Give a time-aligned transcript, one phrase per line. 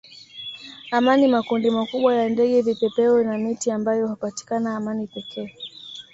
[0.91, 5.55] amani makundi makubwa ya ndege vipepeo na miti ambayo hupatikana amani pekee